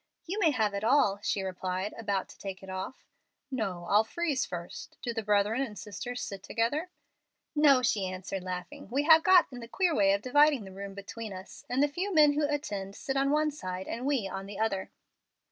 [0.25, 3.05] "You may have it all," she replied, about to take it off.
[3.51, 4.97] "No, I'll freeze first.
[5.03, 6.89] Do the brethren and sisters sit together?"
[7.55, 10.95] "No," she answered, laughing, "we have got in the queer way of dividing the room
[10.95, 14.47] between us, and the few men who attend sit on one side and we on
[14.47, 14.89] the other."